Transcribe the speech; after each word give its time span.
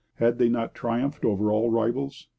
Had 0.15 0.39
they 0.39 0.49
not 0.49 0.73
triumphed 0.73 1.23
over 1.23 1.51
all 1.51 1.69
rivals? 1.69 2.27